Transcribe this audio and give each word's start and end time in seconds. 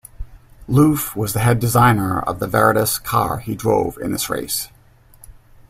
Loof 0.67 1.15
was 1.15 1.33
the 1.33 1.41
head 1.41 1.59
designer 1.59 2.21
of 2.21 2.39
the 2.39 2.47
Veritas 2.47 2.97
car 2.97 3.37
he 3.37 3.53
drove 3.53 3.99
in 3.99 4.11
this 4.11 4.31
race. 4.31 4.67